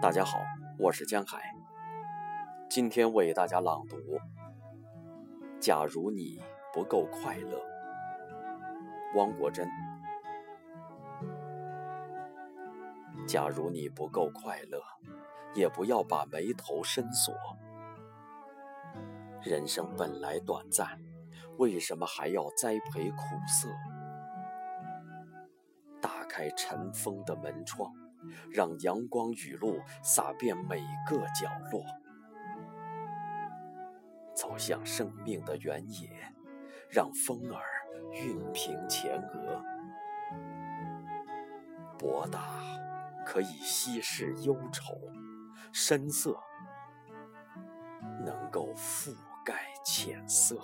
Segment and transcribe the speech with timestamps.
[0.00, 0.38] 大家好，
[0.78, 1.52] 我是江海，
[2.70, 3.96] 今天为大家朗读
[5.58, 6.40] 《假如你
[6.72, 7.58] 不够快乐》，
[9.16, 9.68] 汪国真。
[13.26, 14.80] 假如你不够快乐，
[15.52, 17.34] 也不要把眉头深锁。
[19.42, 20.96] 人生本来短暂，
[21.58, 23.16] 为什么还要栽培苦
[23.48, 23.68] 涩？
[26.00, 27.92] 打开尘封的门窗。
[28.50, 31.84] 让阳光雨露洒遍每个角落，
[34.34, 36.10] 走向生命的原野，
[36.88, 37.62] 让风儿
[38.12, 39.62] 熨平前额。
[41.98, 42.40] 博大
[43.26, 44.94] 可以稀释忧愁，
[45.72, 46.38] 深色
[48.24, 50.56] 能够覆盖浅色。